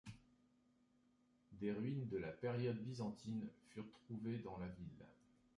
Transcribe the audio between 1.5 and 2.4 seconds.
Des ruines de la